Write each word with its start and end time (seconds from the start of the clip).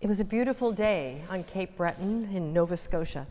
It 0.00 0.08
was 0.08 0.18
a 0.18 0.24
beautiful 0.24 0.72
day 0.72 1.24
on 1.28 1.44
Cape 1.44 1.76
Breton 1.76 2.30
in 2.34 2.54
Nova 2.54 2.78
Scotia 2.78 3.26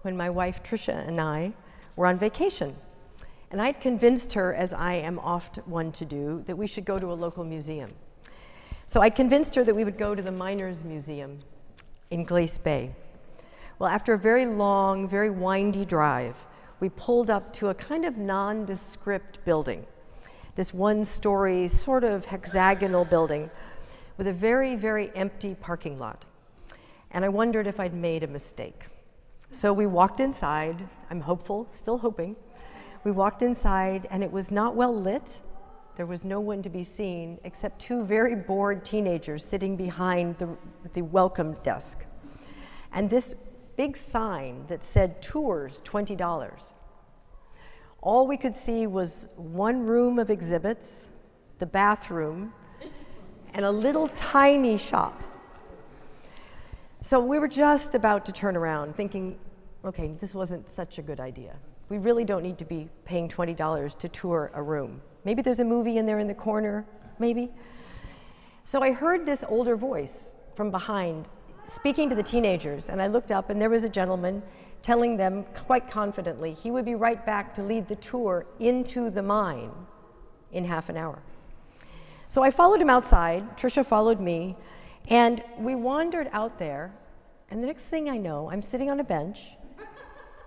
when 0.00 0.16
my 0.16 0.30
wife 0.30 0.62
Tricia 0.62 1.06
and 1.06 1.20
I 1.20 1.52
were 1.94 2.06
on 2.06 2.18
vacation. 2.18 2.74
And 3.50 3.60
I'd 3.60 3.82
convinced 3.82 4.32
her, 4.32 4.54
as 4.54 4.72
I 4.72 4.94
am 4.94 5.18
oft 5.18 5.58
one 5.68 5.92
to 5.92 6.06
do, 6.06 6.42
that 6.46 6.56
we 6.56 6.66
should 6.66 6.86
go 6.86 6.98
to 6.98 7.12
a 7.12 7.12
local 7.12 7.44
museum. 7.44 7.92
So 8.86 9.02
I 9.02 9.10
convinced 9.10 9.54
her 9.56 9.64
that 9.64 9.74
we 9.74 9.84
would 9.84 9.98
go 9.98 10.14
to 10.14 10.22
the 10.22 10.32
Miners 10.32 10.84
Museum 10.84 11.38
in 12.10 12.24
Glace 12.24 12.56
Bay. 12.56 12.94
Well, 13.78 13.90
after 13.90 14.14
a 14.14 14.18
very 14.18 14.46
long, 14.46 15.06
very 15.06 15.28
windy 15.28 15.84
drive, 15.84 16.46
we 16.80 16.88
pulled 16.88 17.28
up 17.28 17.52
to 17.54 17.68
a 17.68 17.74
kind 17.74 18.06
of 18.06 18.16
nondescript 18.16 19.44
building, 19.44 19.84
this 20.56 20.72
one 20.72 21.04
story, 21.04 21.68
sort 21.68 22.04
of 22.04 22.24
hexagonal 22.24 23.04
building 23.04 23.50
with 24.20 24.26
a 24.26 24.32
very, 24.34 24.76
very 24.76 25.10
empty 25.16 25.54
parking 25.54 25.98
lot. 25.98 26.26
And 27.10 27.24
I 27.24 27.30
wondered 27.30 27.66
if 27.66 27.80
I'd 27.80 27.94
made 27.94 28.22
a 28.22 28.26
mistake. 28.26 28.84
So 29.50 29.72
we 29.72 29.86
walked 29.86 30.20
inside. 30.20 30.86
I'm 31.08 31.22
hopeful, 31.22 31.66
still 31.72 31.96
hoping. 31.96 32.36
We 33.02 33.12
walked 33.12 33.40
inside, 33.40 34.06
and 34.10 34.22
it 34.22 34.30
was 34.30 34.50
not 34.50 34.76
well 34.76 34.94
lit. 34.94 35.40
There 35.96 36.04
was 36.04 36.22
no 36.22 36.38
one 36.38 36.60
to 36.60 36.68
be 36.68 36.84
seen 36.84 37.38
except 37.44 37.80
two 37.80 38.04
very 38.04 38.34
bored 38.34 38.84
teenagers 38.84 39.42
sitting 39.42 39.74
behind 39.74 40.36
the, 40.36 40.54
the 40.92 41.00
welcome 41.00 41.54
desk. 41.62 42.04
And 42.92 43.08
this 43.08 43.32
big 43.78 43.96
sign 43.96 44.66
that 44.68 44.84
said 44.84 45.22
tours 45.22 45.80
$20. 45.86 46.72
All 48.02 48.26
we 48.26 48.36
could 48.36 48.54
see 48.54 48.86
was 48.86 49.32
one 49.38 49.86
room 49.86 50.18
of 50.18 50.28
exhibits, 50.28 51.08
the 51.58 51.64
bathroom, 51.64 52.52
and 53.54 53.64
a 53.64 53.70
little 53.70 54.08
tiny 54.08 54.76
shop. 54.76 55.22
So 57.02 57.24
we 57.24 57.38
were 57.38 57.48
just 57.48 57.94
about 57.94 58.26
to 58.26 58.32
turn 58.32 58.56
around, 58.56 58.94
thinking, 58.94 59.38
okay, 59.84 60.12
this 60.20 60.34
wasn't 60.34 60.68
such 60.68 60.98
a 60.98 61.02
good 61.02 61.20
idea. 61.20 61.56
We 61.88 61.98
really 61.98 62.24
don't 62.24 62.42
need 62.42 62.58
to 62.58 62.64
be 62.64 62.88
paying 63.04 63.28
$20 63.28 63.98
to 63.98 64.08
tour 64.08 64.50
a 64.54 64.62
room. 64.62 65.00
Maybe 65.24 65.42
there's 65.42 65.60
a 65.60 65.64
movie 65.64 65.96
in 65.96 66.06
there 66.06 66.18
in 66.18 66.28
the 66.28 66.34
corner, 66.34 66.84
maybe. 67.18 67.50
So 68.64 68.82
I 68.82 68.92
heard 68.92 69.26
this 69.26 69.44
older 69.48 69.76
voice 69.76 70.34
from 70.54 70.70
behind 70.70 71.28
speaking 71.66 72.08
to 72.08 72.14
the 72.14 72.22
teenagers, 72.22 72.88
and 72.88 73.00
I 73.00 73.06
looked 73.06 73.32
up, 73.32 73.48
and 73.48 73.60
there 73.60 73.70
was 73.70 73.84
a 73.84 73.88
gentleman 73.88 74.42
telling 74.82 75.16
them 75.16 75.44
quite 75.54 75.90
confidently 75.90 76.52
he 76.52 76.70
would 76.70 76.84
be 76.84 76.94
right 76.94 77.24
back 77.24 77.54
to 77.54 77.62
lead 77.62 77.86
the 77.88 77.96
tour 77.96 78.46
into 78.58 79.10
the 79.10 79.22
mine 79.22 79.70
in 80.52 80.64
half 80.64 80.88
an 80.88 80.96
hour. 80.96 81.22
So 82.30 82.44
I 82.44 82.52
followed 82.52 82.80
him 82.80 82.88
outside, 82.88 83.56
Trisha 83.56 83.84
followed 83.84 84.20
me, 84.20 84.54
and 85.08 85.42
we 85.58 85.74
wandered 85.74 86.28
out 86.30 86.60
there, 86.60 86.94
and 87.50 87.60
the 87.60 87.66
next 87.66 87.88
thing 87.88 88.08
I 88.08 88.18
know, 88.18 88.48
I'm 88.52 88.62
sitting 88.62 88.88
on 88.88 89.00
a 89.00 89.04
bench 89.04 89.54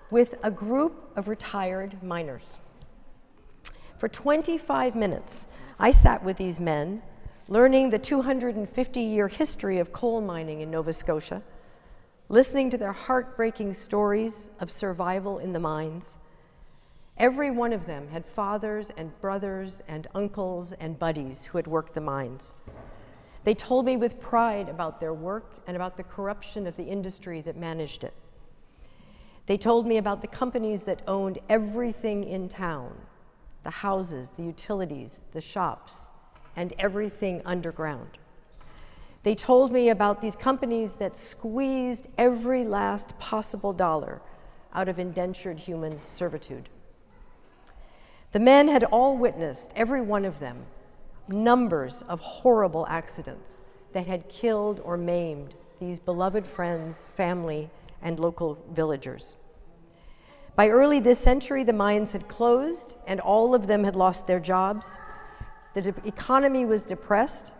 with 0.09 0.35
a 0.43 0.49
group 0.49 1.11
of 1.17 1.27
retired 1.27 2.01
miners. 2.01 2.57
For 3.97 4.07
25 4.07 4.95
minutes, 4.95 5.47
I 5.77 5.91
sat 5.91 6.23
with 6.23 6.37
these 6.37 6.57
men 6.57 7.01
learning 7.49 7.89
the 7.89 7.99
250 7.99 9.01
year 9.01 9.27
history 9.27 9.77
of 9.77 9.91
coal 9.91 10.21
mining 10.21 10.61
in 10.61 10.71
Nova 10.71 10.93
Scotia, 10.93 11.43
listening 12.29 12.69
to 12.69 12.77
their 12.77 12.93
heartbreaking 12.93 13.73
stories 13.73 14.51
of 14.61 14.71
survival 14.71 15.37
in 15.37 15.51
the 15.51 15.59
mines. 15.59 16.15
Every 17.17 17.51
one 17.51 17.73
of 17.73 17.85
them 17.85 18.09
had 18.09 18.25
fathers 18.25 18.89
and 18.97 19.19
brothers 19.21 19.81
and 19.87 20.07
uncles 20.15 20.71
and 20.73 20.97
buddies 20.97 21.45
who 21.45 21.57
had 21.57 21.67
worked 21.67 21.93
the 21.93 22.01
mines. 22.01 22.55
They 23.43 23.53
told 23.53 23.85
me 23.85 23.97
with 23.97 24.19
pride 24.19 24.67
about 24.67 24.99
their 24.99 25.13
work 25.13 25.51
and 25.67 25.75
about 25.75 25.97
the 25.97 26.03
corruption 26.03 26.65
of 26.65 26.75
the 26.75 26.85
industry 26.85 27.41
that 27.41 27.55
managed 27.55 28.03
it. 28.03 28.13
They 29.45 29.57
told 29.57 29.85
me 29.85 29.97
about 29.97 30.21
the 30.21 30.27
companies 30.27 30.83
that 30.83 31.01
owned 31.07 31.39
everything 31.49 32.23
in 32.23 32.49
town 32.49 32.93
the 33.63 33.69
houses, 33.69 34.31
the 34.31 34.43
utilities, 34.43 35.23
the 35.31 35.39
shops, 35.39 36.09
and 36.53 36.73
everything 36.77 37.41
underground. 37.45 38.17
They 39.23 39.35
told 39.35 39.71
me 39.71 39.87
about 39.87 40.19
these 40.19 40.35
companies 40.35 40.95
that 40.95 41.15
squeezed 41.15 42.09
every 42.17 42.65
last 42.65 43.17
possible 43.19 43.71
dollar 43.71 44.21
out 44.73 44.89
of 44.89 44.99
indentured 44.99 45.59
human 45.59 46.01
servitude. 46.05 46.67
The 48.33 48.39
men 48.39 48.67
had 48.67 48.83
all 48.85 49.15
witnessed, 49.15 49.71
every 49.75 50.01
one 50.01 50.25
of 50.25 50.39
them, 50.39 50.65
numbers 51.27 52.01
of 52.01 52.19
horrible 52.19 52.87
accidents 52.87 53.59
that 53.93 54.07
had 54.07 54.27
killed 54.27 54.81
or 54.83 54.97
maimed 54.97 55.53
these 55.79 55.99
beloved 55.99 56.47
friends, 56.47 57.03
family, 57.15 57.69
and 58.01 58.19
local 58.19 58.57
villagers. 58.71 59.35
By 60.55 60.69
early 60.69 60.99
this 60.99 61.19
century, 61.19 61.63
the 61.63 61.73
mines 61.73 62.11
had 62.11 62.27
closed 62.27 62.95
and 63.05 63.19
all 63.19 63.53
of 63.53 63.67
them 63.67 63.83
had 63.83 63.95
lost 63.95 64.25
their 64.25 64.39
jobs. 64.39 64.97
The 65.75 65.93
economy 66.03 66.65
was 66.65 66.83
depressed. 66.83 67.53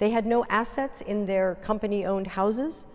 They 0.00 0.10
had 0.10 0.26
no 0.26 0.44
assets 0.48 1.00
in 1.00 1.26
their 1.26 1.54
company 1.54 2.04
owned 2.04 2.26
houses. 2.26 2.86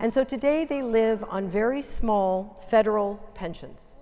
And 0.00 0.14
so 0.14 0.24
today 0.24 0.64
they 0.64 0.82
live 0.82 1.24
on 1.28 1.46
very 1.48 1.82
small 1.82 2.64
federal 2.70 3.16
pensions. 3.34 3.93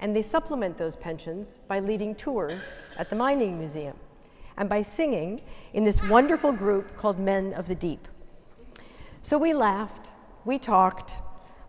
And 0.00 0.16
they 0.16 0.22
supplement 0.22 0.78
those 0.78 0.96
pensions 0.96 1.60
by 1.68 1.78
leading 1.78 2.14
tours 2.14 2.72
at 2.96 3.10
the 3.10 3.16
Mining 3.16 3.58
Museum 3.58 3.96
and 4.56 4.68
by 4.68 4.82
singing 4.82 5.40
in 5.72 5.84
this 5.84 6.02
wonderful 6.08 6.52
group 6.52 6.96
called 6.96 7.18
Men 7.18 7.54
of 7.54 7.68
the 7.68 7.74
Deep. 7.74 8.08
So 9.22 9.38
we 9.38 9.54
laughed, 9.54 10.10
we 10.44 10.58
talked, 10.58 11.14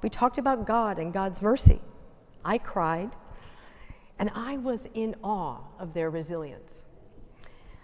we 0.02 0.09
talked 0.09 0.38
about 0.38 0.66
God 0.66 0.97
and 0.97 1.14
God's 1.14 1.42
mercy. 1.42 1.80
I 2.44 2.58
cried, 2.58 3.12
and 4.18 4.31
I 4.34 4.58
was 4.58 4.88
in 4.94 5.16
awe 5.24 5.59
of 5.78 5.94
their 5.94 6.09
resilience. 6.09 6.84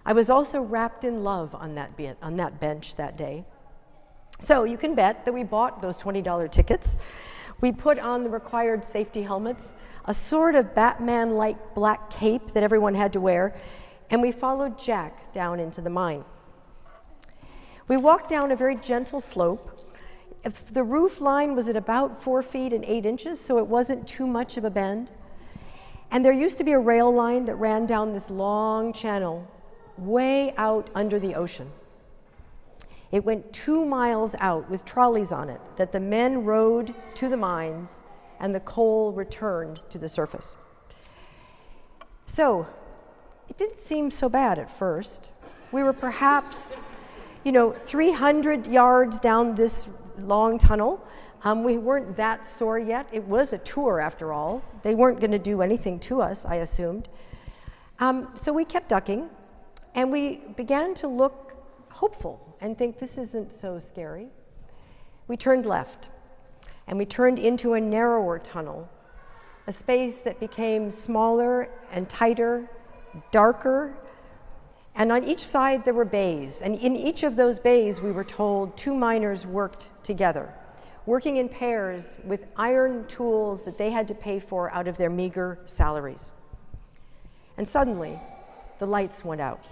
I 0.05 0.13
was 0.13 0.29
also 0.29 0.61
wrapped 0.61 1.03
in 1.03 1.23
love 1.23 1.53
on 1.53 1.75
that, 1.75 1.97
be- 1.97 2.13
on 2.21 2.37
that 2.37 2.59
bench 2.59 2.95
that 2.95 3.17
day. 3.17 3.43
So 4.39 4.63
you 4.63 4.77
can 4.77 4.95
bet 4.95 5.25
that 5.25 5.33
we 5.33 5.43
bought 5.43 5.81
those 5.81 5.97
$20 5.97 6.49
tickets. 6.49 6.97
We 7.59 7.71
put 7.71 7.97
on 7.99 8.23
the 8.23 8.29
required 8.29 8.85
safety 8.85 9.23
helmets, 9.23 9.73
a 10.05 10.13
sort 10.13 10.55
of 10.55 10.75
Batman 10.75 11.35
like 11.35 11.73
black 11.73 12.09
cape 12.09 12.51
that 12.51 12.63
everyone 12.63 12.95
had 12.95 13.13
to 13.13 13.19
wear, 13.19 13.55
and 14.09 14.21
we 14.21 14.31
followed 14.31 14.77
Jack 14.77 15.33
down 15.33 15.59
into 15.59 15.81
the 15.81 15.89
mine. 15.89 16.23
We 17.87 17.97
walked 17.97 18.29
down 18.29 18.51
a 18.51 18.55
very 18.55 18.75
gentle 18.75 19.19
slope. 19.19 19.73
If 20.43 20.73
the 20.73 20.83
roof 20.83 21.19
line 21.19 21.55
was 21.55 21.67
at 21.67 21.75
about 21.75 22.21
four 22.21 22.41
feet 22.41 22.73
and 22.73 22.85
eight 22.85 23.05
inches, 23.05 23.39
so 23.39 23.57
it 23.57 23.67
wasn't 23.67 24.07
too 24.07 24.27
much 24.27 24.57
of 24.57 24.63
a 24.63 24.69
bend. 24.69 25.11
And 26.11 26.23
there 26.23 26.31
used 26.31 26.57
to 26.59 26.63
be 26.63 26.71
a 26.71 26.79
rail 26.79 27.13
line 27.13 27.45
that 27.45 27.55
ran 27.55 27.85
down 27.85 28.13
this 28.13 28.29
long 28.29 28.93
channel 28.93 29.47
way 29.97 30.53
out 30.57 30.89
under 30.93 31.19
the 31.19 31.35
ocean. 31.35 31.71
It 33.17 33.25
went 33.25 33.51
two 33.51 33.83
miles 33.83 34.35
out 34.37 34.69
with 34.69 34.85
trolleys 34.85 35.31
on 35.31 35.49
it 35.49 35.59
that 35.77 35.91
the 35.91 35.99
men 35.99 36.45
rode 36.45 36.93
to 37.15 37.27
the 37.27 37.35
mines 37.35 38.03
and 38.39 38.53
the 38.53 38.59
coal 38.59 39.11
returned 39.11 39.79
to 39.89 39.97
the 39.97 40.07
surface. 40.07 40.55
So 42.27 42.67
it 43.49 43.57
didn't 43.57 43.79
seem 43.79 44.11
so 44.11 44.29
bad 44.29 44.59
at 44.59 44.69
first. 44.69 45.31
We 45.71 45.81
were 45.81 45.93
perhaps, 45.93 46.75
you 47.43 47.51
know, 47.51 47.71
300 47.71 48.67
yards 48.67 49.19
down 49.19 49.55
this 49.55 49.99
long 50.19 50.59
tunnel. 50.59 51.03
Um, 51.43 51.63
we 51.63 51.79
weren't 51.79 52.17
that 52.17 52.45
sore 52.45 52.77
yet. 52.77 53.07
It 53.11 53.23
was 53.23 53.51
a 53.51 53.57
tour 53.57 53.99
after 53.99 54.31
all. 54.31 54.61
They 54.83 54.93
weren't 54.93 55.19
going 55.19 55.31
to 55.31 55.39
do 55.39 55.63
anything 55.63 55.99
to 56.01 56.21
us, 56.21 56.45
I 56.45 56.57
assumed. 56.57 57.07
Um, 57.99 58.27
so 58.35 58.53
we 58.53 58.63
kept 58.63 58.89
ducking 58.89 59.31
and 59.95 60.11
we 60.11 60.41
began 60.55 60.93
to 60.93 61.07
look 61.07 61.46
hopeful 61.97 62.55
and 62.61 62.77
think 62.77 62.99
this 62.99 63.17
isn't 63.17 63.51
so 63.51 63.79
scary. 63.79 64.27
We 65.27 65.35
turned 65.35 65.65
left 65.65 66.09
and 66.85 66.97
we 66.97 67.05
turned 67.05 67.39
into 67.39 67.73
a 67.73 67.81
narrower 67.81 68.37
tunnel, 68.37 68.87
a 69.65 69.71
space 69.71 70.19
that 70.19 70.39
became 70.39 70.91
smaller 70.91 71.69
and 71.91 72.07
tighter, 72.07 72.69
darker. 73.31 73.97
And 74.93 75.11
on 75.11 75.23
each 75.23 75.39
side 75.39 75.85
there 75.85 75.93
were 75.95 76.05
bays. 76.05 76.61
And 76.61 76.77
in 76.79 76.95
each 76.95 77.23
of 77.23 77.35
those 77.35 77.59
bays, 77.59 77.99
we 77.99 78.11
were 78.11 78.23
told 78.23 78.77
two 78.77 78.93
miners 78.93 79.45
worked 79.47 79.89
together, 80.03 80.53
working 81.07 81.37
in 81.37 81.49
pairs 81.49 82.19
with 82.23 82.45
iron 82.55 83.07
tools 83.07 83.63
that 83.65 83.79
they 83.79 83.89
had 83.89 84.07
to 84.09 84.15
pay 84.15 84.39
for 84.39 84.71
out 84.71 84.87
of 84.87 84.97
their 84.97 85.09
meager 85.09 85.57
salaries. 85.65 86.31
And 87.57 87.67
suddenly, 87.67 88.19
the 88.77 88.85
lights 88.85 89.25
went 89.25 89.41
out. 89.41 89.65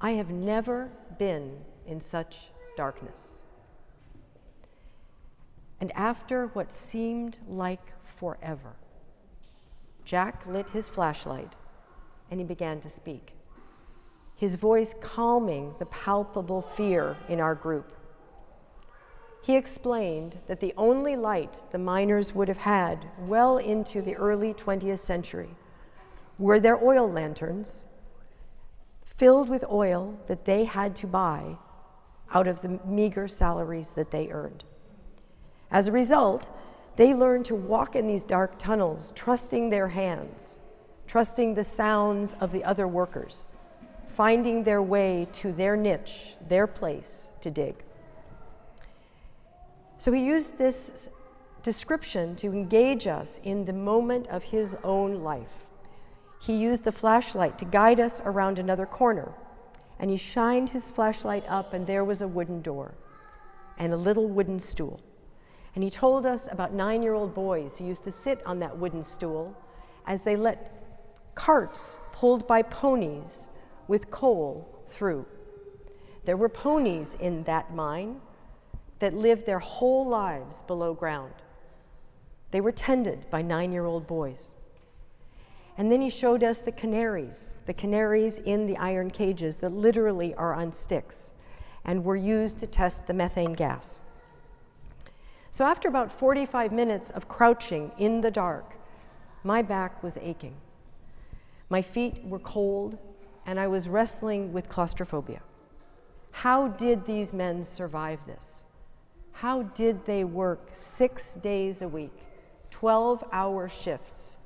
I 0.00 0.12
have 0.12 0.30
never 0.30 0.90
been 1.18 1.58
in 1.86 2.00
such 2.00 2.50
darkness. 2.76 3.40
And 5.80 5.92
after 5.92 6.46
what 6.48 6.72
seemed 6.72 7.38
like 7.48 7.92
forever, 8.04 8.76
Jack 10.04 10.46
lit 10.46 10.70
his 10.70 10.88
flashlight 10.88 11.56
and 12.30 12.40
he 12.40 12.46
began 12.46 12.80
to 12.80 12.90
speak. 12.90 13.34
his 14.36 14.54
voice 14.54 14.94
calming 15.00 15.74
the 15.80 15.86
palpable 15.86 16.62
fear 16.62 17.16
in 17.28 17.40
our 17.40 17.56
group. 17.56 17.92
He 19.42 19.56
explained 19.56 20.38
that 20.46 20.60
the 20.60 20.72
only 20.76 21.16
light 21.16 21.54
the 21.72 21.78
miners 21.78 22.34
would 22.34 22.48
have 22.48 22.58
had 22.58 23.06
well 23.18 23.58
into 23.58 24.00
the 24.00 24.14
early 24.14 24.54
20th 24.54 25.00
century 25.00 25.50
were 26.38 26.60
their 26.60 26.82
oil 26.84 27.10
lanterns 27.10 27.86
filled 29.18 29.48
with 29.48 29.64
oil 29.68 30.18
that 30.28 30.44
they 30.44 30.64
had 30.64 30.94
to 30.94 31.06
buy 31.06 31.56
out 32.32 32.46
of 32.46 32.62
the 32.62 32.78
meager 32.86 33.26
salaries 33.26 33.94
that 33.94 34.12
they 34.12 34.28
earned. 34.30 34.62
As 35.70 35.88
a 35.88 35.92
result, 35.92 36.48
they 36.96 37.14
learned 37.14 37.44
to 37.46 37.54
walk 37.54 37.96
in 37.96 38.06
these 38.06 38.24
dark 38.24 38.58
tunnels, 38.58 39.12
trusting 39.16 39.70
their 39.70 39.88
hands, 39.88 40.56
trusting 41.08 41.54
the 41.54 41.64
sounds 41.64 42.34
of 42.34 42.52
the 42.52 42.62
other 42.62 42.86
workers, 42.86 43.46
finding 44.06 44.62
their 44.62 44.82
way 44.82 45.26
to 45.32 45.52
their 45.52 45.76
niche, 45.76 46.34
their 46.48 46.68
place 46.68 47.28
to 47.40 47.50
dig. 47.50 47.74
So 49.98 50.12
he 50.12 50.24
used 50.24 50.58
this 50.58 51.10
description 51.64 52.36
to 52.36 52.48
engage 52.52 53.08
us 53.08 53.40
in 53.42 53.64
the 53.64 53.72
moment 53.72 54.28
of 54.28 54.44
his 54.44 54.76
own 54.84 55.24
life. 55.24 55.67
He 56.40 56.54
used 56.54 56.84
the 56.84 56.92
flashlight 56.92 57.58
to 57.58 57.64
guide 57.64 58.00
us 58.00 58.20
around 58.24 58.58
another 58.58 58.86
corner, 58.86 59.32
and 59.98 60.10
he 60.10 60.16
shined 60.16 60.70
his 60.70 60.90
flashlight 60.90 61.44
up, 61.48 61.72
and 61.72 61.86
there 61.86 62.04
was 62.04 62.22
a 62.22 62.28
wooden 62.28 62.62
door 62.62 62.94
and 63.76 63.92
a 63.92 63.96
little 63.96 64.28
wooden 64.28 64.58
stool. 64.58 65.00
And 65.74 65.84
he 65.84 65.90
told 65.90 66.26
us 66.26 66.50
about 66.50 66.72
nine 66.72 67.02
year 67.02 67.14
old 67.14 67.34
boys 67.34 67.78
who 67.78 67.86
used 67.86 68.04
to 68.04 68.10
sit 68.10 68.44
on 68.46 68.58
that 68.60 68.78
wooden 68.78 69.04
stool 69.04 69.56
as 70.06 70.22
they 70.22 70.36
let 70.36 71.34
carts 71.34 71.98
pulled 72.12 72.46
by 72.46 72.62
ponies 72.62 73.48
with 73.86 74.10
coal 74.10 74.82
through. 74.86 75.26
There 76.24 76.36
were 76.36 76.48
ponies 76.48 77.14
in 77.14 77.44
that 77.44 77.74
mine, 77.74 78.20
that 78.98 79.14
lived 79.14 79.46
their 79.46 79.58
whole 79.58 80.06
lives 80.06 80.62
below 80.62 80.94
ground. 80.94 81.32
They 82.50 82.60
were 82.60 82.72
tended 82.72 83.30
by 83.30 83.42
nine 83.42 83.72
year 83.72 83.84
old 83.84 84.06
boys. 84.06 84.54
And 85.78 85.92
then 85.92 86.02
he 86.02 86.10
showed 86.10 86.42
us 86.42 86.60
the 86.60 86.72
canaries, 86.72 87.54
the 87.66 87.72
canaries 87.72 88.40
in 88.40 88.66
the 88.66 88.76
iron 88.76 89.10
cages 89.10 89.58
that 89.58 89.70
literally 89.70 90.34
are 90.34 90.52
on 90.52 90.72
sticks 90.72 91.30
and 91.84 92.04
were 92.04 92.16
used 92.16 92.58
to 92.60 92.66
test 92.66 93.06
the 93.06 93.14
methane 93.14 93.52
gas. 93.52 94.00
So, 95.52 95.64
after 95.64 95.88
about 95.88 96.10
45 96.10 96.72
minutes 96.72 97.10
of 97.10 97.28
crouching 97.28 97.92
in 97.96 98.20
the 98.22 98.30
dark, 98.30 98.74
my 99.44 99.62
back 99.62 100.02
was 100.02 100.18
aching. 100.20 100.56
My 101.70 101.80
feet 101.80 102.24
were 102.24 102.40
cold, 102.40 102.98
and 103.46 103.60
I 103.60 103.68
was 103.68 103.88
wrestling 103.88 104.52
with 104.52 104.68
claustrophobia. 104.68 105.42
How 106.32 106.68
did 106.68 107.06
these 107.06 107.32
men 107.32 107.62
survive 107.62 108.18
this? 108.26 108.64
How 109.32 109.62
did 109.62 110.06
they 110.06 110.24
work 110.24 110.70
six 110.74 111.36
days 111.36 111.82
a 111.82 111.88
week, 111.88 112.12
12 112.70 113.24
hour 113.32 113.68
shifts 113.68 114.37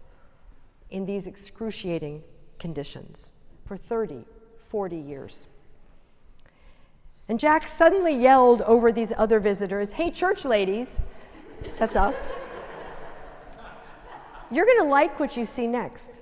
in 0.93 1.07
these 1.07 1.27
excruciating 1.27 2.23
conditions 2.59 3.33
for 3.65 3.77
30, 3.77 4.25
40 4.69 4.97
years? 4.97 5.49
And 7.29 7.41
Jack 7.41 7.67
suddenly 7.67 8.15
yelled 8.15 8.63
over 8.63 8.93
these 8.93 9.13
other 9.17 9.41
visitors, 9.41 9.93
Hey, 9.93 10.11
church 10.11 10.45
ladies, 10.45 11.01
that's 11.79 11.97
us, 11.97 12.23
you're 14.51 14.67
going 14.67 14.83
to 14.83 14.89
like 14.89 15.19
what 15.19 15.37
you 15.37 15.45
see 15.45 15.67
next. 15.67 16.19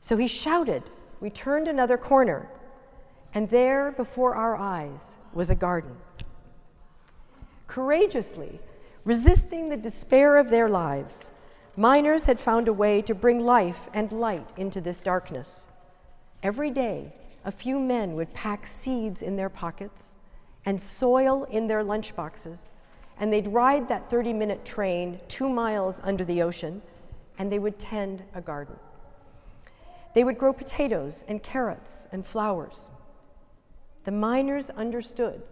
So 0.00 0.16
he 0.16 0.28
shouted. 0.28 0.82
We 1.20 1.30
turned 1.30 1.68
another 1.68 1.96
corner, 1.96 2.48
and 3.32 3.48
there 3.48 3.92
before 3.92 4.34
our 4.34 4.56
eyes 4.56 5.16
was 5.32 5.50
a 5.50 5.54
garden 5.54 5.96
courageously, 7.72 8.60
resisting 9.06 9.70
the 9.70 9.76
despair 9.78 10.36
of 10.36 10.50
their 10.50 10.68
lives, 10.68 11.30
miners 11.76 12.26
had 12.26 12.38
found 12.38 12.68
a 12.68 12.72
way 12.72 13.00
to 13.02 13.14
bring 13.14 13.40
life 13.40 13.88
and 13.94 14.12
light 14.12 14.52
into 14.56 14.80
this 14.80 15.00
darkness. 15.00 15.66
Every 16.42 16.70
day, 16.70 17.14
a 17.44 17.52
few 17.52 17.78
men 17.78 18.14
would 18.14 18.34
pack 18.34 18.66
seeds 18.66 19.22
in 19.22 19.36
their 19.36 19.48
pockets 19.48 20.14
and 20.64 20.80
soil 20.80 21.44
in 21.44 21.66
their 21.66 21.82
lunchboxes, 21.82 22.68
and 23.18 23.32
they'd 23.32 23.48
ride 23.48 23.88
that 23.88 24.10
30 24.10 24.32
minute 24.32 24.64
train 24.64 25.18
two 25.28 25.48
miles 25.48 26.00
under 26.04 26.24
the 26.24 26.42
ocean, 26.42 26.82
and 27.38 27.50
they 27.50 27.58
would 27.58 27.78
tend 27.78 28.22
a 28.34 28.40
garden. 28.40 28.76
They 30.14 30.24
would 30.24 30.38
grow 30.38 30.52
potatoes 30.52 31.24
and 31.26 31.42
carrots 31.42 32.06
and 32.12 32.26
flowers. 32.26 32.90
The 34.04 34.10
miners 34.10 34.68
understood 34.70 35.42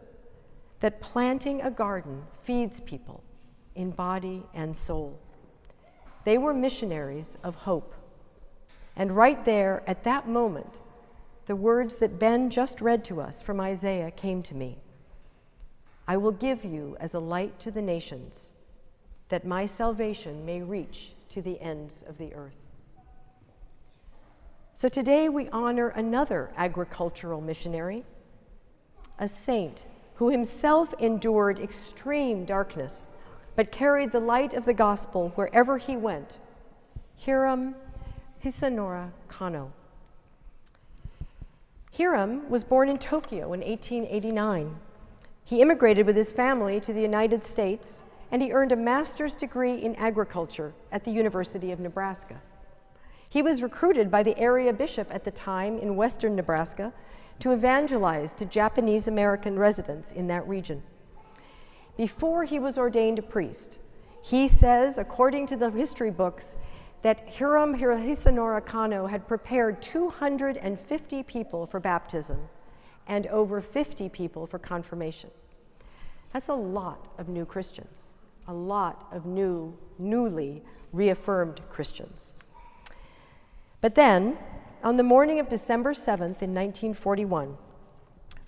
that 0.80 1.00
planting 1.00 1.62
a 1.62 1.70
garden 1.70 2.24
feeds 2.42 2.80
people 2.80 3.22
in 3.74 3.90
body 3.90 4.42
and 4.54 4.76
soul. 4.76 5.20
They 6.24 6.38
were 6.38 6.54
missionaries 6.54 7.36
of 7.42 7.54
hope. 7.54 7.94
And 8.96 9.16
right 9.16 9.44
there, 9.44 9.82
at 9.86 10.04
that 10.04 10.28
moment, 10.28 10.74
the 11.46 11.56
words 11.56 11.98
that 11.98 12.18
Ben 12.18 12.50
just 12.50 12.80
read 12.80 13.04
to 13.06 13.20
us 13.20 13.42
from 13.42 13.60
Isaiah 13.60 14.10
came 14.10 14.42
to 14.44 14.54
me 14.54 14.78
I 16.06 16.16
will 16.16 16.32
give 16.32 16.64
you 16.64 16.96
as 16.98 17.14
a 17.14 17.20
light 17.20 17.60
to 17.60 17.70
the 17.70 17.82
nations, 17.82 18.54
that 19.28 19.46
my 19.46 19.64
salvation 19.64 20.44
may 20.44 20.60
reach 20.60 21.12
to 21.28 21.40
the 21.40 21.60
ends 21.60 22.02
of 22.02 22.18
the 22.18 22.34
earth. 22.34 22.70
So 24.74 24.88
today 24.88 25.28
we 25.28 25.48
honor 25.50 25.88
another 25.90 26.50
agricultural 26.56 27.40
missionary, 27.40 28.04
a 29.20 29.28
saint 29.28 29.82
who 30.14 30.30
himself 30.30 30.92
endured 30.98 31.60
extreme 31.60 32.44
darkness, 32.44 33.16
but 33.60 33.70
carried 33.70 34.10
the 34.10 34.20
light 34.20 34.54
of 34.54 34.64
the 34.64 34.72
gospel 34.72 35.32
wherever 35.34 35.76
he 35.76 35.94
went. 35.94 36.38
Hiram 37.22 37.74
Hisanori 38.42 39.10
Kano. 39.28 39.70
Hiram 41.92 42.48
was 42.48 42.64
born 42.64 42.88
in 42.88 42.96
Tokyo 42.96 43.52
in 43.52 43.60
1889. 43.60 44.76
He 45.44 45.60
immigrated 45.60 46.06
with 46.06 46.16
his 46.16 46.32
family 46.32 46.80
to 46.80 46.94
the 46.94 47.02
United 47.02 47.44
States 47.44 48.04
and 48.32 48.40
he 48.40 48.50
earned 48.50 48.72
a 48.72 48.76
master's 48.76 49.34
degree 49.34 49.74
in 49.74 49.94
agriculture 49.96 50.72
at 50.90 51.04
the 51.04 51.10
University 51.10 51.70
of 51.70 51.80
Nebraska. 51.80 52.40
He 53.28 53.42
was 53.42 53.62
recruited 53.62 54.10
by 54.10 54.22
the 54.22 54.38
area 54.38 54.72
bishop 54.72 55.08
at 55.10 55.24
the 55.24 55.30
time 55.30 55.76
in 55.76 55.96
western 55.96 56.34
Nebraska 56.34 56.94
to 57.40 57.52
evangelize 57.52 58.32
to 58.32 58.46
Japanese 58.46 59.06
American 59.06 59.58
residents 59.58 60.12
in 60.12 60.28
that 60.28 60.48
region. 60.48 60.82
Before 62.00 62.44
he 62.44 62.58
was 62.58 62.78
ordained 62.78 63.18
a 63.18 63.22
priest, 63.22 63.76
he 64.22 64.48
says, 64.48 64.96
according 64.96 65.44
to 65.48 65.56
the 65.58 65.70
history 65.70 66.10
books, 66.10 66.56
that 67.02 67.28
Hiram 67.36 67.76
Hisanori 67.76 68.64
Kano 68.64 69.06
had 69.06 69.28
prepared 69.28 69.82
250 69.82 71.22
people 71.24 71.66
for 71.66 71.78
baptism 71.78 72.48
and 73.06 73.26
over 73.26 73.60
50 73.60 74.08
people 74.08 74.46
for 74.46 74.58
confirmation. 74.58 75.28
That's 76.32 76.48
a 76.48 76.54
lot 76.54 77.06
of 77.18 77.28
new 77.28 77.44
Christians, 77.44 78.12
a 78.48 78.54
lot 78.54 79.06
of 79.12 79.26
new, 79.26 79.76
newly 79.98 80.62
reaffirmed 80.94 81.60
Christians. 81.68 82.30
But 83.82 83.94
then, 83.94 84.38
on 84.82 84.96
the 84.96 85.02
morning 85.02 85.38
of 85.38 85.50
December 85.50 85.92
7th 85.92 86.40
in 86.40 86.54
1941, 86.54 87.58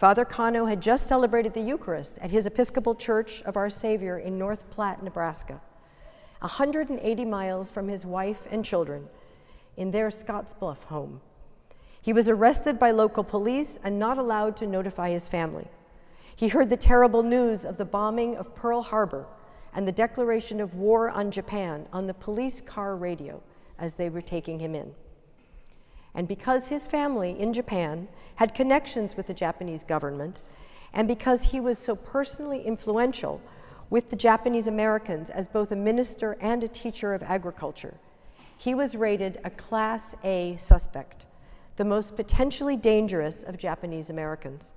Father 0.02 0.25
Kano 0.25 0.64
had 0.66 0.80
just 0.80 1.06
celebrated 1.06 1.54
the 1.54 1.61
Eucharist 1.61 2.18
at 2.18 2.32
his 2.32 2.44
Episcopal 2.44 2.97
Church 2.97 3.40
of 3.42 3.56
Our 3.56 3.71
Savior 3.71 4.18
in 4.18 4.37
North 4.37 4.68
Platte, 4.68 5.00
Nebraska, 5.00 5.61
180 6.40 7.25
miles 7.25 7.71
from 7.71 7.87
his 7.87 8.04
wife 8.04 8.44
and 8.50 8.64
children 8.64 9.06
in 9.76 9.92
their 9.92 10.09
Scottsbluff 10.09 10.82
home. 10.87 11.21
He 12.00 12.12
was 12.12 12.28
arrested 12.28 12.80
by 12.80 12.90
local 12.90 13.23
police 13.23 13.78
and 13.85 14.00
not 14.00 14.18
allowed 14.18 14.56
to 14.56 14.66
notify 14.66 15.11
his 15.11 15.28
family. 15.28 15.68
He 16.35 16.49
heard 16.49 16.68
the 16.68 16.76
terrible 16.76 17.23
news 17.23 17.64
of 17.64 17.76
the 17.76 17.85
bombing 17.85 18.35
of 18.37 18.56
Pearl 18.56 18.82
Harbor 18.82 19.26
and 19.73 19.87
the 19.87 19.92
declaration 19.92 20.61
of 20.61 20.75
war 20.75 21.11
on 21.11 21.30
Japan 21.30 21.87
on 21.92 22.09
the 22.09 22.14
police 22.14 22.61
car 22.61 22.97
radio 22.97 23.40
as 23.78 23.94
they 23.94 24.11
were 24.11 24.21
taking 24.21 24.59
him 24.59 24.75
in. 24.75 24.97
And 26.14 26.28
because 26.28 26.69
his 26.69 26.87
family 26.87 27.38
in 27.38 27.52
Japan 27.52 28.09
had 28.37 28.54
connections 28.54 29.16
with 29.16 29.26
the 29.26 29.35
Japanese 29.35 29.85
government, 29.85 30.40
and 30.92 31.09
because 31.09 31.45
he 31.45 31.61
was 31.61 31.78
so 31.78 31.97
personally 31.97 32.62
influential 32.62 33.40
with 33.88 34.11
the 34.11 34.16
Japanese 34.16 34.66
Americans 34.66 35.31
as 35.31 35.49
both 35.49 35.73
a 35.73 35.76
minister 35.76 36.37
and 36.40 36.62
a 36.62 36.69
teacher 36.69 37.14
of 37.14 37.23
agriculture, 37.23 37.95
he 38.57 38.75
was 38.75 38.95
rated 38.95 39.38
a 39.45 39.50
Class 39.50 40.14
A 40.23 40.57
suspect, 40.59 41.25
the 41.76 41.85
most 41.85 42.16
potentially 42.16 42.76
dangerous 42.76 43.42
of 43.42 43.57
Japanese 43.57 44.11
Americans. 44.11 44.73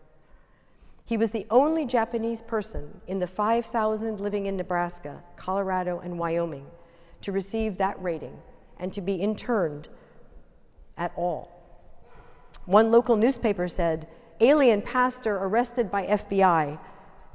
He 1.05 1.17
was 1.17 1.31
the 1.31 1.45
only 1.51 1.85
Japanese 1.85 2.41
person 2.41 3.01
in 3.07 3.19
the 3.19 3.27
5,000 3.27 4.19
living 4.19 4.47
in 4.47 4.57
Nebraska, 4.57 5.21
Colorado, 5.35 5.99
and 5.99 6.17
Wyoming 6.17 6.65
to 7.21 7.31
receive 7.31 7.77
that 7.77 8.01
rating 8.01 8.37
and 8.79 8.91
to 8.91 9.01
be 9.01 9.15
interned 9.15 9.87
at 10.97 11.11
all. 11.15 11.51
One 12.65 12.91
local 12.91 13.15
newspaper 13.15 13.67
said, 13.67 14.07
Alien 14.39 14.81
pastor 14.81 15.35
arrested 15.37 15.91
by 15.91 16.05
FBI 16.05 16.79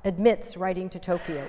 admits 0.05 0.57
writing 0.57 0.88
to 0.90 0.99
Tokyo. 0.99 1.47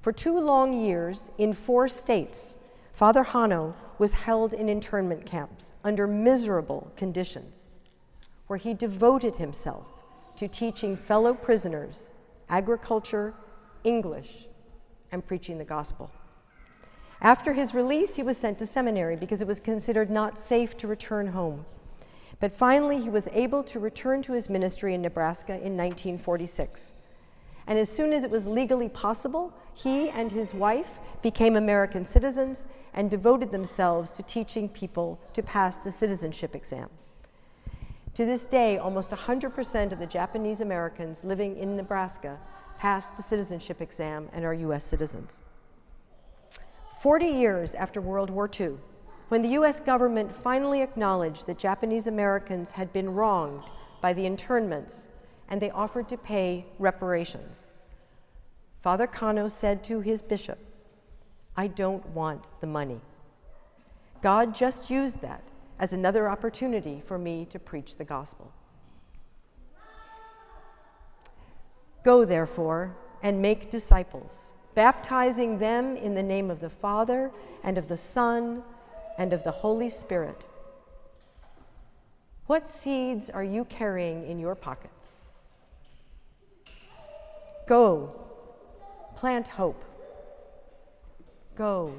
For 0.00 0.12
two 0.12 0.40
long 0.40 0.72
years, 0.72 1.30
in 1.38 1.52
four 1.52 1.88
states, 1.88 2.56
Father 2.92 3.24
Kano 3.24 3.76
was 3.98 4.14
held 4.14 4.52
in 4.52 4.68
internment 4.68 5.26
camps 5.26 5.72
under 5.84 6.06
miserable 6.06 6.92
conditions, 6.96 7.64
where 8.46 8.58
he 8.58 8.74
devoted 8.74 9.36
himself 9.36 9.86
to 10.36 10.48
teaching 10.48 10.96
fellow 10.96 11.34
prisoners 11.34 12.12
agriculture, 12.48 13.34
English, 13.84 14.46
and 15.12 15.26
preaching 15.26 15.58
the 15.58 15.64
gospel. 15.64 16.10
After 17.20 17.54
his 17.54 17.74
release, 17.74 18.16
he 18.16 18.22
was 18.22 18.38
sent 18.38 18.58
to 18.58 18.66
seminary 18.66 19.16
because 19.16 19.42
it 19.42 19.48
was 19.48 19.58
considered 19.58 20.10
not 20.10 20.38
safe 20.38 20.76
to 20.78 20.86
return 20.86 21.28
home. 21.28 21.64
But 22.40 22.52
finally, 22.52 23.00
he 23.00 23.10
was 23.10 23.28
able 23.32 23.64
to 23.64 23.80
return 23.80 24.22
to 24.22 24.32
his 24.32 24.48
ministry 24.48 24.94
in 24.94 25.02
Nebraska 25.02 25.52
in 25.52 25.76
1946. 25.76 26.94
And 27.66 27.78
as 27.78 27.90
soon 27.90 28.12
as 28.12 28.22
it 28.22 28.30
was 28.30 28.46
legally 28.46 28.88
possible, 28.88 29.52
he 29.74 30.08
and 30.08 30.30
his 30.30 30.54
wife 30.54 30.98
became 31.20 31.56
American 31.56 32.04
citizens 32.04 32.66
and 32.94 33.10
devoted 33.10 33.50
themselves 33.50 34.10
to 34.12 34.22
teaching 34.22 34.68
people 34.68 35.18
to 35.32 35.42
pass 35.42 35.76
the 35.76 35.92
citizenship 35.92 36.54
exam. 36.54 36.88
To 38.14 38.24
this 38.24 38.46
day, 38.46 38.78
almost 38.78 39.10
100% 39.10 39.92
of 39.92 39.98
the 39.98 40.06
Japanese 40.06 40.60
Americans 40.60 41.24
living 41.24 41.56
in 41.56 41.76
Nebraska 41.76 42.38
passed 42.78 43.16
the 43.16 43.22
citizenship 43.22 43.80
exam 43.80 44.28
and 44.32 44.44
are 44.44 44.54
U.S. 44.54 44.84
citizens. 44.84 45.42
40 47.00 47.26
years 47.26 47.74
after 47.74 48.00
World 48.00 48.28
War 48.28 48.50
II, 48.58 48.78
when 49.28 49.42
the 49.42 49.50
US 49.50 49.78
government 49.78 50.34
finally 50.34 50.82
acknowledged 50.82 51.46
that 51.46 51.58
Japanese 51.58 52.06
Americans 52.06 52.72
had 52.72 52.92
been 52.92 53.14
wronged 53.14 53.64
by 54.00 54.12
the 54.12 54.26
internments 54.26 55.08
and 55.48 55.62
they 55.62 55.70
offered 55.70 56.08
to 56.08 56.16
pay 56.16 56.66
reparations. 56.78 57.68
Father 58.80 59.06
Kano 59.06 59.48
said 59.48 59.84
to 59.84 60.00
his 60.00 60.22
bishop, 60.22 60.58
I 61.56 61.66
don't 61.68 62.06
want 62.08 62.48
the 62.60 62.66
money. 62.66 63.00
God 64.22 64.54
just 64.54 64.90
used 64.90 65.20
that 65.20 65.42
as 65.78 65.92
another 65.92 66.28
opportunity 66.28 67.02
for 67.04 67.18
me 67.18 67.46
to 67.50 67.58
preach 67.58 67.96
the 67.96 68.04
gospel. 68.04 68.52
Go, 72.04 72.24
therefore, 72.24 72.96
and 73.22 73.42
make 73.42 73.70
disciples, 73.70 74.52
baptizing 74.78 75.58
them 75.58 75.96
in 75.96 76.14
the 76.14 76.22
name 76.22 76.52
of 76.52 76.60
the 76.60 76.70
Father 76.70 77.32
and 77.64 77.76
of 77.78 77.88
the 77.88 77.96
Son 77.96 78.62
and 79.18 79.32
of 79.32 79.42
the 79.42 79.50
Holy 79.50 79.90
Spirit. 79.90 80.44
What 82.46 82.68
seeds 82.68 83.28
are 83.28 83.42
you 83.42 83.64
carrying 83.64 84.24
in 84.24 84.38
your 84.38 84.54
pockets? 84.54 85.16
Go, 87.66 88.14
plant 89.16 89.48
hope. 89.48 89.84
Go, 91.56 91.92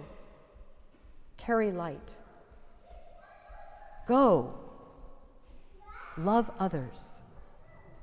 carry 1.36 1.72
light. 1.72 2.14
Go, 4.08 4.54
love 6.18 6.50
others. 6.58 7.20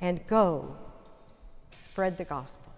And 0.03 0.21
go, 0.27 0.77
spread 1.71 2.19
the 2.19 2.27
gospel. 2.27 2.76